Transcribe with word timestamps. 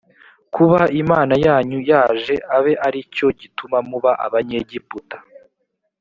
kuba 0.55 0.81
imana 1.01 1.33
yanyu 1.45 1.79
yaje 1.91 2.35
abe 2.55 2.73
ari 2.85 2.99
cyo 3.15 3.27
gituma 3.39 3.77
muba 3.89 4.11
abany’egiputa 4.25 5.17